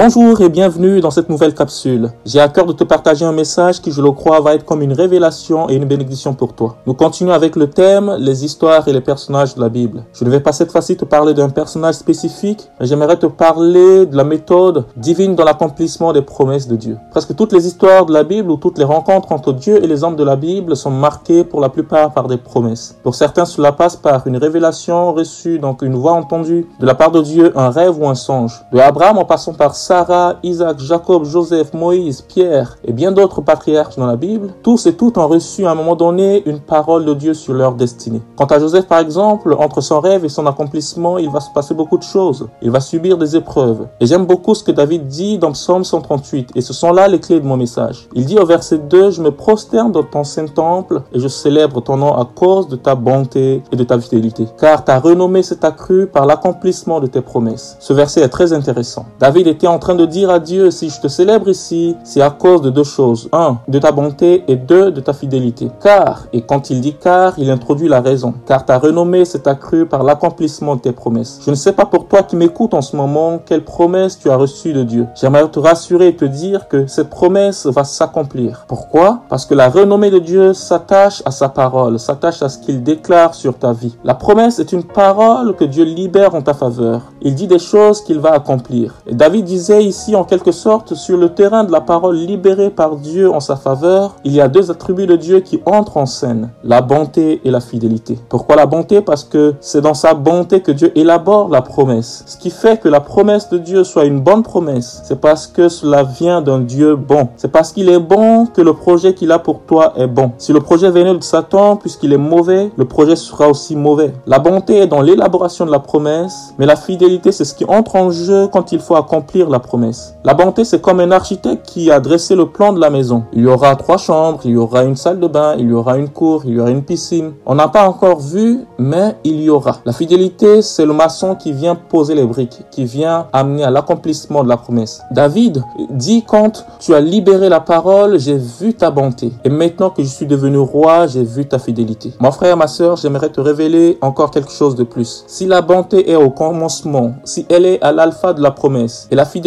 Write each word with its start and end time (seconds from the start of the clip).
Bonjour 0.00 0.40
et 0.42 0.48
bienvenue 0.48 1.00
dans 1.00 1.10
cette 1.10 1.28
nouvelle 1.28 1.54
capsule. 1.54 2.12
J'ai 2.24 2.38
à 2.38 2.46
cœur 2.46 2.66
de 2.66 2.72
te 2.72 2.84
partager 2.84 3.24
un 3.24 3.32
message 3.32 3.82
qui, 3.82 3.90
je 3.90 4.00
le 4.00 4.12
crois, 4.12 4.38
va 4.38 4.54
être 4.54 4.64
comme 4.64 4.80
une 4.80 4.92
révélation 4.92 5.68
et 5.68 5.74
une 5.74 5.86
bénédiction 5.86 6.34
pour 6.34 6.52
toi. 6.52 6.76
Nous 6.86 6.94
continuons 6.94 7.32
avec 7.32 7.56
le 7.56 7.68
thème 7.68 8.14
les 8.20 8.44
histoires 8.44 8.86
et 8.86 8.92
les 8.92 9.00
personnages 9.00 9.56
de 9.56 9.60
la 9.60 9.68
Bible. 9.68 10.04
Je 10.12 10.24
ne 10.24 10.30
vais 10.30 10.38
pas 10.38 10.52
cette 10.52 10.70
fois-ci 10.70 10.96
te 10.96 11.04
parler 11.04 11.34
d'un 11.34 11.48
personnage 11.48 11.96
spécifique, 11.96 12.70
mais 12.78 12.86
j'aimerais 12.86 13.16
te 13.16 13.26
parler 13.26 14.06
de 14.06 14.16
la 14.16 14.22
méthode 14.22 14.84
divine 14.96 15.34
dans 15.34 15.42
l'accomplissement 15.42 16.12
des 16.12 16.22
promesses 16.22 16.68
de 16.68 16.76
Dieu. 16.76 16.96
Presque 17.10 17.34
toutes 17.34 17.52
les 17.52 17.66
histoires 17.66 18.06
de 18.06 18.12
la 18.12 18.22
Bible 18.22 18.52
ou 18.52 18.56
toutes 18.56 18.78
les 18.78 18.84
rencontres 18.84 19.32
entre 19.32 19.52
Dieu 19.52 19.82
et 19.82 19.88
les 19.88 20.04
hommes 20.04 20.14
de 20.14 20.22
la 20.22 20.36
Bible 20.36 20.76
sont 20.76 20.92
marquées 20.92 21.42
pour 21.42 21.60
la 21.60 21.70
plupart 21.70 22.12
par 22.12 22.28
des 22.28 22.38
promesses. 22.38 22.96
Pour 23.02 23.16
certains, 23.16 23.46
cela 23.46 23.72
passe 23.72 23.96
par 23.96 24.28
une 24.28 24.36
révélation 24.36 25.12
reçue, 25.12 25.58
donc 25.58 25.82
une 25.82 25.96
voix 25.96 26.12
entendue 26.12 26.68
de 26.78 26.86
la 26.86 26.94
part 26.94 27.10
de 27.10 27.20
Dieu, 27.20 27.52
un 27.56 27.70
rêve 27.70 28.00
ou 28.00 28.06
un 28.06 28.14
songe. 28.14 28.64
De 28.72 28.78
Abraham 28.78 29.18
en 29.18 29.24
passant 29.24 29.54
par 29.54 29.74
Sarah, 29.88 30.36
Isaac, 30.42 30.80
Jacob, 30.80 31.24
Joseph, 31.24 31.72
Moïse, 31.72 32.20
Pierre 32.20 32.76
et 32.84 32.92
bien 32.92 33.10
d'autres 33.10 33.40
patriarches 33.40 33.96
dans 33.96 34.04
la 34.04 34.16
Bible, 34.16 34.52
tous 34.62 34.84
et 34.84 34.94
toutes 34.94 35.16
ont 35.16 35.26
reçu 35.26 35.64
à 35.64 35.70
un 35.70 35.74
moment 35.74 35.96
donné 35.96 36.42
une 36.44 36.60
parole 36.60 37.06
de 37.06 37.14
Dieu 37.14 37.32
sur 37.32 37.54
leur 37.54 37.72
destinée. 37.72 38.20
Quant 38.36 38.44
à 38.44 38.58
Joseph 38.58 38.86
par 38.86 38.98
exemple, 38.98 39.56
entre 39.58 39.80
son 39.80 40.00
rêve 40.00 40.26
et 40.26 40.28
son 40.28 40.46
accomplissement, 40.46 41.16
il 41.16 41.30
va 41.30 41.40
se 41.40 41.48
passer 41.54 41.72
beaucoup 41.72 41.96
de 41.96 42.02
choses. 42.02 42.48
Il 42.60 42.70
va 42.70 42.80
subir 42.80 43.16
des 43.16 43.34
épreuves. 43.34 43.86
Et 43.98 44.04
j'aime 44.04 44.26
beaucoup 44.26 44.54
ce 44.54 44.62
que 44.62 44.72
David 44.72 45.06
dit 45.06 45.38
dans 45.38 45.52
Psaume 45.52 45.84
138 45.84 46.50
et 46.54 46.60
ce 46.60 46.74
sont 46.74 46.92
là 46.92 47.08
les 47.08 47.18
clés 47.18 47.40
de 47.40 47.46
mon 47.46 47.56
message. 47.56 48.10
Il 48.12 48.26
dit 48.26 48.38
au 48.38 48.44
verset 48.44 48.76
2, 48.90 49.10
je 49.10 49.22
me 49.22 49.30
prosterne 49.30 49.90
dans 49.90 50.02
ton 50.02 50.22
saint 50.22 50.48
temple 50.48 51.00
et 51.14 51.18
je 51.18 51.28
célèbre 51.28 51.80
ton 51.80 51.96
nom 51.96 52.12
à 52.12 52.26
cause 52.26 52.68
de 52.68 52.76
ta 52.76 52.94
bonté 52.94 53.62
et 53.72 53.76
de 53.76 53.84
ta 53.84 53.98
fidélité. 53.98 54.48
Car 54.60 54.84
ta 54.84 55.00
renommée 55.00 55.42
s'est 55.42 55.64
accrue 55.64 56.08
par 56.08 56.26
l'accomplissement 56.26 57.00
de 57.00 57.06
tes 57.06 57.22
promesses. 57.22 57.78
Ce 57.80 57.94
verset 57.94 58.20
est 58.20 58.28
très 58.28 58.52
intéressant. 58.52 59.06
David 59.18 59.46
était 59.46 59.66
train 59.78 59.94
de 59.94 60.06
dire 60.06 60.30
à 60.30 60.38
Dieu, 60.38 60.70
si 60.70 60.90
je 60.90 61.00
te 61.00 61.08
célèbre 61.08 61.48
ici, 61.48 61.96
c'est 62.04 62.20
à 62.20 62.30
cause 62.30 62.62
de 62.62 62.70
deux 62.70 62.84
choses. 62.84 63.28
Un, 63.32 63.58
de 63.68 63.78
ta 63.78 63.92
bonté 63.92 64.44
et 64.48 64.56
deux, 64.56 64.90
de 64.90 65.00
ta 65.00 65.12
fidélité. 65.12 65.70
Car, 65.82 66.26
et 66.32 66.42
quand 66.42 66.70
il 66.70 66.80
dit 66.80 66.94
car, 66.94 67.38
il 67.38 67.50
introduit 67.50 67.88
la 67.88 68.00
raison. 68.00 68.34
Car 68.46 68.64
ta 68.64 68.78
renommée 68.78 69.24
s'est 69.24 69.48
accrue 69.48 69.86
par 69.86 70.02
l'accomplissement 70.02 70.76
de 70.76 70.80
tes 70.80 70.92
promesses. 70.92 71.40
Je 71.44 71.50
ne 71.50 71.56
sais 71.56 71.72
pas 71.72 71.86
pour 71.86 72.08
toi 72.08 72.22
qui 72.22 72.36
m'écoutes 72.36 72.74
en 72.74 72.82
ce 72.82 72.96
moment, 72.96 73.38
quelle 73.44 73.64
promesse 73.64 74.18
tu 74.18 74.30
as 74.30 74.36
reçue 74.36 74.72
de 74.72 74.82
Dieu. 74.82 75.06
J'aimerais 75.14 75.48
te 75.48 75.58
rassurer 75.58 76.08
et 76.08 76.16
te 76.16 76.24
dire 76.24 76.68
que 76.68 76.86
cette 76.86 77.10
promesse 77.10 77.66
va 77.66 77.84
s'accomplir. 77.84 78.64
Pourquoi? 78.68 79.22
Parce 79.28 79.46
que 79.46 79.54
la 79.54 79.68
renommée 79.68 80.10
de 80.10 80.18
Dieu 80.18 80.52
s'attache 80.52 81.22
à 81.24 81.30
sa 81.30 81.48
parole, 81.48 81.98
s'attache 81.98 82.42
à 82.42 82.48
ce 82.48 82.58
qu'il 82.58 82.82
déclare 82.82 83.34
sur 83.34 83.58
ta 83.58 83.72
vie. 83.72 83.96
La 84.04 84.14
promesse 84.14 84.58
est 84.58 84.72
une 84.72 84.84
parole 84.84 85.54
que 85.54 85.64
Dieu 85.64 85.84
libère 85.84 86.34
en 86.34 86.42
ta 86.42 86.54
faveur. 86.54 87.02
Il 87.22 87.34
dit 87.34 87.46
des 87.46 87.58
choses 87.58 88.02
qu'il 88.02 88.18
va 88.18 88.32
accomplir. 88.32 88.94
Et 89.06 89.14
David 89.14 89.44
dit 89.44 89.57
ici 89.80 90.16
en 90.16 90.24
quelque 90.24 90.52
sorte 90.52 90.94
sur 90.94 91.16
le 91.16 91.30
terrain 91.30 91.64
de 91.64 91.72
la 91.72 91.80
parole 91.80 92.16
libérée 92.16 92.70
par 92.70 92.96
Dieu 92.96 93.30
en 93.30 93.40
sa 93.40 93.56
faveur, 93.56 94.16
il 94.24 94.32
y 94.32 94.40
a 94.40 94.48
deux 94.48 94.70
attributs 94.70 95.06
de 95.06 95.16
Dieu 95.16 95.40
qui 95.40 95.60
entrent 95.66 95.96
en 95.96 96.06
scène, 96.06 96.50
la 96.64 96.80
bonté 96.80 97.40
et 97.44 97.50
la 97.50 97.60
fidélité. 97.60 98.18
Pourquoi 98.28 98.56
la 98.56 98.66
bonté? 98.66 99.00
Parce 99.00 99.24
que 99.24 99.54
c'est 99.60 99.80
dans 99.80 99.94
sa 99.94 100.14
bonté 100.14 100.60
que 100.60 100.72
Dieu 100.72 100.92
élabore 100.96 101.48
la 101.48 101.62
promesse. 101.62 102.24
Ce 102.26 102.36
qui 102.36 102.50
fait 102.50 102.80
que 102.80 102.88
la 102.88 103.00
promesse 103.00 103.48
de 103.50 103.58
Dieu 103.58 103.84
soit 103.84 104.04
une 104.04 104.20
bonne 104.20 104.42
promesse, 104.42 105.02
c'est 105.04 105.20
parce 105.20 105.46
que 105.46 105.68
cela 105.68 106.02
vient 106.02 106.40
d'un 106.40 106.60
Dieu 106.60 106.96
bon. 106.96 107.28
C'est 107.36 107.52
parce 107.52 107.72
qu'il 107.72 107.88
est 107.88 107.98
bon 107.98 108.46
que 108.46 108.62
le 108.62 108.74
projet 108.74 109.14
qu'il 109.14 109.32
a 109.32 109.38
pour 109.38 109.60
toi 109.60 109.92
est 109.96 110.06
bon. 110.06 110.32
Si 110.38 110.52
le 110.52 110.60
projet 110.60 110.90
venait 110.90 111.14
de 111.14 111.22
Satan, 111.22 111.76
puisqu'il 111.76 112.12
est 112.12 112.18
mauvais, 112.18 112.70
le 112.76 112.84
projet 112.84 113.16
sera 113.16 113.48
aussi 113.48 113.76
mauvais. 113.76 114.12
La 114.26 114.38
bonté 114.38 114.78
est 114.78 114.86
dans 114.86 115.02
l'élaboration 115.02 115.66
de 115.66 115.70
la 115.70 115.78
promesse, 115.78 116.54
mais 116.58 116.66
la 116.66 116.76
fidélité, 116.76 117.32
c'est 117.32 117.44
ce 117.44 117.54
qui 117.54 117.64
entre 117.64 117.96
en 117.96 118.10
jeu 118.10 118.48
quand 118.48 118.72
il 118.72 118.80
faut 118.80 118.96
accomplir 118.96 119.47
la 119.48 119.58
promesse. 119.58 120.14
La 120.24 120.34
bonté, 120.34 120.64
c'est 120.64 120.80
comme 120.80 121.00
un 121.00 121.10
architecte 121.10 121.66
qui 121.66 121.90
a 121.90 122.00
dressé 122.00 122.34
le 122.34 122.46
plan 122.46 122.72
de 122.72 122.80
la 122.80 122.90
maison. 122.90 123.24
Il 123.32 123.42
y 123.42 123.46
aura 123.46 123.74
trois 123.76 123.98
chambres, 123.98 124.40
il 124.44 124.52
y 124.52 124.56
aura 124.56 124.84
une 124.84 124.96
salle 124.96 125.20
de 125.20 125.26
bain, 125.26 125.54
il 125.58 125.68
y 125.68 125.72
aura 125.72 125.96
une 125.96 126.08
cour, 126.08 126.42
il 126.44 126.54
y 126.54 126.60
aura 126.60 126.70
une 126.70 126.82
piscine. 126.82 127.32
On 127.46 127.54
n'a 127.54 127.68
pas 127.68 127.88
encore 127.88 128.20
vu, 128.20 128.64
mais 128.78 129.16
il 129.24 129.40
y 129.40 129.50
aura. 129.50 129.78
La 129.84 129.92
fidélité, 129.92 130.62
c'est 130.62 130.86
le 130.86 130.92
maçon 130.92 131.34
qui 131.34 131.52
vient 131.52 131.74
poser 131.74 132.14
les 132.14 132.24
briques, 132.24 132.62
qui 132.70 132.84
vient 132.84 133.26
amener 133.32 133.64
à 133.64 133.70
l'accomplissement 133.70 134.44
de 134.44 134.48
la 134.48 134.56
promesse. 134.56 135.02
David 135.10 135.62
dit 135.90 136.24
quand 136.26 136.66
tu 136.78 136.94
as 136.94 137.00
libéré 137.00 137.48
la 137.48 137.60
parole, 137.60 138.18
j'ai 138.18 138.36
vu 138.36 138.74
ta 138.74 138.90
bonté. 138.90 139.32
Et 139.44 139.50
maintenant 139.50 139.90
que 139.90 140.02
je 140.02 140.08
suis 140.08 140.26
devenu 140.26 140.58
roi, 140.58 141.06
j'ai 141.06 141.24
vu 141.24 141.46
ta 141.46 141.58
fidélité. 141.58 142.12
Mon 142.20 142.30
frère, 142.30 142.56
ma 142.56 142.66
soeur, 142.66 142.96
j'aimerais 142.96 143.30
te 143.30 143.40
révéler 143.40 143.98
encore 144.00 144.30
quelque 144.30 144.52
chose 144.52 144.74
de 144.74 144.84
plus. 144.84 145.24
Si 145.26 145.46
la 145.46 145.62
bonté 145.62 146.10
est 146.10 146.16
au 146.16 146.30
commencement, 146.30 147.14
si 147.24 147.46
elle 147.48 147.66
est 147.66 147.82
à 147.82 147.92
l'alpha 147.92 148.32
de 148.32 148.42
la 148.42 148.50
promesse, 148.50 149.08
et 149.10 149.14
la 149.14 149.24
fidélité 149.24 149.37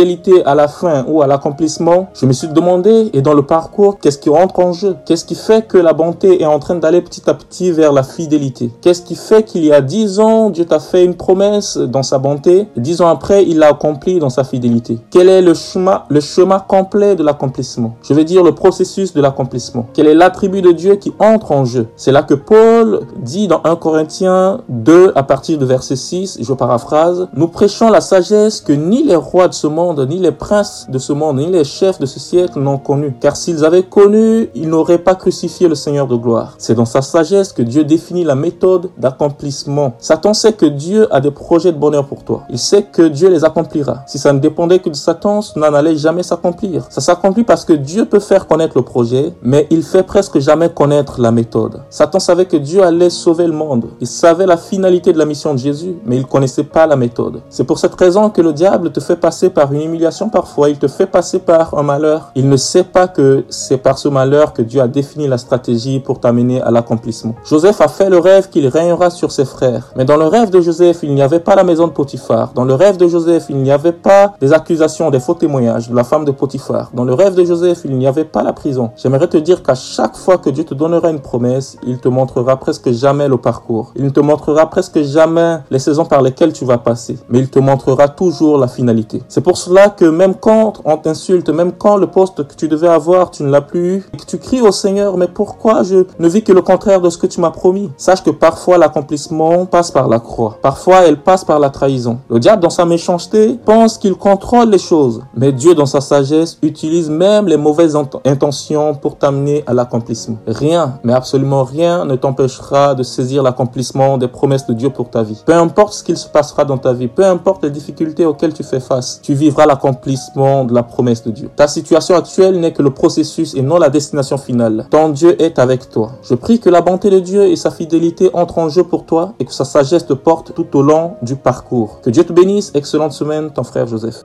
à 0.45 0.55
la 0.55 0.67
fin 0.67 1.05
ou 1.07 1.21
à 1.21 1.27
l'accomplissement, 1.27 2.07
je 2.13 2.25
me 2.25 2.33
suis 2.33 2.47
demandé, 2.47 3.09
et 3.13 3.21
dans 3.21 3.33
le 3.33 3.43
parcours, 3.43 3.99
qu'est-ce 3.99 4.17
qui 4.17 4.29
rentre 4.29 4.59
en 4.59 4.73
jeu? 4.73 4.95
Qu'est-ce 5.05 5.25
qui 5.25 5.35
fait 5.35 5.67
que 5.67 5.77
la 5.77 5.93
bonté 5.93 6.41
est 6.41 6.45
en 6.45 6.59
train 6.59 6.75
d'aller 6.75 7.01
petit 7.01 7.29
à 7.29 7.33
petit 7.33 7.71
vers 7.71 7.91
la 7.91 8.03
fidélité? 8.03 8.71
Qu'est-ce 8.81 9.01
qui 9.01 9.15
fait 9.15 9.43
qu'il 9.43 9.65
y 9.65 9.71
a 9.71 9.81
dix 9.81 10.19
ans, 10.19 10.49
Dieu 10.49 10.65
t'a 10.65 10.79
fait 10.79 11.03
une 11.03 11.15
promesse 11.15 11.77
dans 11.77 12.03
sa 12.03 12.17
bonté, 12.17 12.67
et 12.75 12.79
dix 12.79 13.01
ans 13.01 13.07
après, 13.07 13.43
il 13.45 13.59
l'a 13.59 13.69
accompli 13.69 14.19
dans 14.19 14.29
sa 14.29 14.43
fidélité? 14.43 14.97
Quel 15.09 15.29
est 15.29 15.41
le 15.41 15.53
chemin, 15.53 16.03
le 16.09 16.19
chemin 16.19 16.59
complet 16.59 17.15
de 17.15 17.23
l'accomplissement? 17.23 17.95
Je 18.03 18.13
vais 18.13 18.23
dire 18.23 18.43
le 18.43 18.53
processus 18.53 19.13
de 19.13 19.21
l'accomplissement. 19.21 19.85
Quel 19.93 20.07
est 20.07 20.15
l'attribut 20.15 20.61
de 20.61 20.71
Dieu 20.71 20.95
qui 20.95 21.13
entre 21.19 21.51
en 21.51 21.65
jeu? 21.65 21.87
C'est 21.95 22.11
là 22.11 22.23
que 22.23 22.33
Paul 22.33 23.01
dit 23.17 23.47
dans 23.47 23.61
1 23.63 23.75
Corinthiens 23.75 24.61
2 24.69 25.13
à 25.15 25.23
partir 25.23 25.57
de 25.57 25.65
verset 25.65 25.95
6, 25.95 26.39
je 26.41 26.53
paraphrase, 26.53 27.27
nous 27.33 27.47
prêchons 27.47 27.89
la 27.89 28.01
sagesse 28.01 28.61
que 28.61 28.73
ni 28.73 29.03
les 29.03 29.15
rois 29.15 29.47
de 29.47 29.53
ce 29.53 29.67
monde 29.67 29.80
ni 30.07 30.19
les 30.19 30.31
princes 30.31 30.87
de 30.89 30.97
ce 30.97 31.13
monde, 31.13 31.37
ni 31.37 31.47
les 31.47 31.63
chefs 31.63 31.99
de 31.99 32.05
ce 32.05 32.19
siècle 32.19 32.59
n'ont 32.59 32.77
connu. 32.77 33.15
Car 33.19 33.35
s'ils 33.35 33.65
avaient 33.65 33.83
connu, 33.83 34.49
ils 34.55 34.69
n'auraient 34.69 34.97
pas 34.97 35.15
crucifié 35.15 35.67
le 35.67 35.75
Seigneur 35.75 36.07
de 36.07 36.15
gloire. 36.15 36.55
C'est 36.57 36.75
dans 36.75 36.85
sa 36.85 37.01
sagesse 37.01 37.53
que 37.53 37.61
Dieu 37.61 37.83
définit 37.83 38.23
la 38.23 38.35
méthode 38.35 38.89
d'accomplissement. 38.97 39.93
Satan 39.99 40.33
sait 40.33 40.53
que 40.53 40.65
Dieu 40.65 41.13
a 41.13 41.19
des 41.19 41.31
projets 41.31 41.71
de 41.71 41.77
bonheur 41.77 42.05
pour 42.05 42.23
toi. 42.23 42.43
Il 42.49 42.59
sait 42.59 42.83
que 42.83 43.03
Dieu 43.03 43.29
les 43.29 43.43
accomplira. 43.43 44.03
Si 44.07 44.17
ça 44.17 44.33
ne 44.33 44.39
dépendait 44.39 44.79
que 44.79 44.89
de 44.89 44.95
Satan, 44.95 45.41
cela 45.41 45.69
n'allait 45.71 45.97
jamais 45.97 46.23
s'accomplir. 46.23 46.85
Ça 46.89 47.01
s'accomplit 47.01 47.43
parce 47.43 47.65
que 47.65 47.73
Dieu 47.73 48.05
peut 48.05 48.19
faire 48.19 48.47
connaître 48.47 48.77
le 48.77 48.83
projet, 48.83 49.33
mais 49.41 49.67
il 49.69 49.83
fait 49.83 50.03
presque 50.03 50.39
jamais 50.39 50.69
connaître 50.69 51.19
la 51.19 51.31
méthode. 51.31 51.81
Satan 51.89 52.19
savait 52.19 52.45
que 52.45 52.57
Dieu 52.57 52.83
allait 52.83 53.09
sauver 53.09 53.47
le 53.47 53.53
monde. 53.53 53.89
Il 53.99 54.07
savait 54.07 54.45
la 54.45 54.57
finalité 54.57 55.13
de 55.13 55.17
la 55.17 55.25
mission 55.25 55.53
de 55.53 55.59
Jésus, 55.59 55.95
mais 56.05 56.17
il 56.17 56.25
connaissait 56.25 56.63
pas 56.63 56.87
la 56.87 56.95
méthode. 56.95 57.41
C'est 57.49 57.63
pour 57.63 57.79
cette 57.79 57.95
raison 57.95 58.29
que 58.29 58.41
le 58.41 58.53
diable 58.53 58.91
te 58.91 58.99
fait 58.99 59.15
passer 59.15 59.49
par 59.49 59.70
une 59.73 59.81
humiliation 59.81 60.29
parfois, 60.29 60.69
il 60.69 60.77
te 60.77 60.87
fait 60.87 61.05
passer 61.05 61.39
par 61.39 61.77
un 61.77 61.83
malheur. 61.83 62.31
Il 62.35 62.49
ne 62.49 62.57
sait 62.57 62.83
pas 62.83 63.07
que 63.07 63.45
c'est 63.49 63.77
par 63.77 63.97
ce 63.97 64.07
malheur 64.07 64.53
que 64.53 64.61
Dieu 64.61 64.81
a 64.81 64.87
défini 64.87 65.27
la 65.27 65.37
stratégie 65.37 65.99
pour 65.99 66.19
t'amener 66.19 66.61
à 66.61 66.71
l'accomplissement. 66.71 67.35
Joseph 67.45 67.81
a 67.81 67.87
fait 67.87 68.09
le 68.09 68.19
rêve 68.19 68.49
qu'il 68.49 68.67
régnera 68.67 69.09
sur 69.09 69.31
ses 69.31 69.45
frères. 69.45 69.91
Mais 69.95 70.05
dans 70.05 70.17
le 70.17 70.27
rêve 70.27 70.49
de 70.49 70.61
Joseph, 70.61 70.99
il 71.03 71.13
n'y 71.13 71.21
avait 71.21 71.39
pas 71.39 71.55
la 71.55 71.63
maison 71.63 71.87
de 71.87 71.91
Potiphar. 71.91 72.51
Dans 72.53 72.65
le 72.65 72.73
rêve 72.73 72.97
de 72.97 73.07
Joseph, 73.07 73.45
il 73.49 73.57
n'y 73.57 73.71
avait 73.71 73.91
pas 73.91 74.33
des 74.39 74.53
accusations, 74.53 75.09
des 75.09 75.19
faux 75.19 75.33
témoignages 75.33 75.89
de 75.89 75.95
la 75.95 76.03
femme 76.03 76.25
de 76.25 76.31
Potiphar. 76.31 76.91
Dans 76.93 77.03
le 77.03 77.13
rêve 77.13 77.35
de 77.35 77.43
Joseph, 77.43 77.81
il 77.85 77.97
n'y 77.97 78.07
avait 78.07 78.25
pas 78.25 78.43
la 78.43 78.53
prison. 78.53 78.91
J'aimerais 78.95 79.27
te 79.27 79.37
dire 79.37 79.63
qu'à 79.63 79.75
chaque 79.75 80.15
fois 80.15 80.37
que 80.37 80.49
Dieu 80.49 80.63
te 80.63 80.73
donnera 80.73 81.09
une 81.09 81.19
promesse, 81.19 81.77
il 81.85 81.99
te 81.99 82.07
montrera 82.07 82.57
presque 82.57 82.91
jamais 82.91 83.27
le 83.27 83.37
parcours. 83.37 83.91
Il 83.95 84.05
ne 84.05 84.09
te 84.09 84.19
montrera 84.19 84.69
presque 84.69 85.01
jamais 85.01 85.57
les 85.69 85.79
saisons 85.79 86.05
par 86.05 86.21
lesquelles 86.21 86.53
tu 86.53 86.65
vas 86.65 86.77
passer. 86.77 87.17
Mais 87.29 87.39
il 87.39 87.49
te 87.49 87.59
montrera 87.59 88.07
toujours 88.07 88.57
la 88.57 88.67
finalité. 88.67 89.23
C'est 89.27 89.41
pour 89.41 89.57
cela 89.61 89.89
que 89.89 90.05
même 90.05 90.33
quand 90.33 90.81
on 90.85 90.97
t'insulte, 90.97 91.49
même 91.49 91.71
quand 91.71 91.97
le 91.97 92.07
poste 92.07 92.47
que 92.47 92.55
tu 92.55 92.67
devais 92.67 92.87
avoir, 92.87 93.31
tu 93.31 93.43
ne 93.43 93.49
l'as 93.49 93.61
plus 93.61 93.95
eu, 93.95 94.05
et 94.13 94.17
que 94.17 94.25
tu 94.25 94.37
cries 94.37 94.61
au 94.61 94.71
Seigneur, 94.71 95.17
mais 95.17 95.27
pourquoi 95.27 95.83
je 95.83 96.05
ne 96.19 96.27
vis 96.27 96.43
que 96.43 96.51
le 96.51 96.61
contraire 96.61 97.01
de 97.01 97.09
ce 97.09 97.17
que 97.17 97.27
tu 97.27 97.39
m'as 97.39 97.51
promis? 97.51 97.91
Sache 97.97 98.23
que 98.23 98.31
parfois 98.31 98.77
l'accomplissement 98.77 99.65
passe 99.65 99.91
par 99.91 100.07
la 100.07 100.19
croix. 100.19 100.57
Parfois 100.61 101.01
elle 101.05 101.21
passe 101.21 101.45
par 101.45 101.59
la 101.59 101.69
trahison. 101.69 102.17
Le 102.29 102.39
diable, 102.39 102.61
dans 102.61 102.69
sa 102.69 102.85
méchanceté, 102.85 103.59
pense 103.65 103.97
qu'il 103.97 104.15
contrôle 104.15 104.69
les 104.69 104.79
choses. 104.79 105.21
Mais 105.35 105.51
Dieu, 105.51 105.75
dans 105.75 105.85
sa 105.85 106.01
sagesse, 106.01 106.57
utilise 106.63 107.09
même 107.09 107.47
les 107.47 107.57
mauvaises 107.57 107.95
intentions 108.25 108.95
pour 108.95 109.17
t'amener 109.17 109.63
à 109.67 109.73
l'accomplissement. 109.73 110.37
Rien, 110.47 110.99
mais 111.03 111.13
absolument 111.13 111.63
rien 111.63 112.05
ne 112.05 112.15
t'empêchera 112.15 112.95
de 112.95 113.03
saisir 113.03 113.43
l'accomplissement 113.43 114.17
des 114.17 114.27
promesses 114.27 114.65
de 114.65 114.73
Dieu 114.73 114.89
pour 114.89 115.09
ta 115.09 115.21
vie. 115.23 115.43
Peu 115.45 115.53
importe 115.53 115.93
ce 115.93 116.03
qu'il 116.03 116.17
se 116.17 116.27
passera 116.27 116.65
dans 116.65 116.77
ta 116.77 116.93
vie, 116.93 117.07
peu 117.07 117.25
importe 117.25 117.63
les 117.63 117.69
difficultés 117.69 118.25
auxquelles 118.25 118.53
tu 118.53 118.63
fais 118.63 118.79
face, 118.79 119.19
tu 119.21 119.33
l'accomplissement 119.65 120.65
de 120.65 120.73
la 120.73 120.83
promesse 120.83 121.23
de 121.23 121.31
Dieu. 121.31 121.49
Ta 121.55 121.67
situation 121.67 122.15
actuelle 122.15 122.59
n'est 122.59 122.73
que 122.73 122.81
le 122.81 122.91
processus 122.91 123.53
et 123.55 123.61
non 123.61 123.77
la 123.77 123.89
destination 123.89 124.37
finale. 124.37 124.87
Ton 124.89 125.09
Dieu 125.09 125.41
est 125.41 125.59
avec 125.59 125.89
toi. 125.89 126.13
Je 126.23 126.35
prie 126.35 126.59
que 126.59 126.69
la 126.69 126.81
bonté 126.81 127.09
de 127.09 127.19
Dieu 127.19 127.43
et 127.43 127.55
sa 127.55 127.71
fidélité 127.71 128.29
entrent 128.33 128.59
en 128.59 128.69
jeu 128.69 128.83
pour 128.83 129.05
toi 129.05 129.33
et 129.39 129.45
que 129.45 129.53
sa 129.53 129.65
sagesse 129.65 130.05
te 130.05 130.13
porte 130.13 130.53
tout 130.53 130.77
au 130.77 130.81
long 130.81 131.13
du 131.21 131.35
parcours. 131.35 131.99
Que 132.01 132.09
Dieu 132.09 132.23
te 132.23 132.33
bénisse. 132.33 132.71
Excellente 132.73 133.13
semaine, 133.13 133.51
ton 133.51 133.63
frère 133.63 133.87
Joseph. 133.87 134.17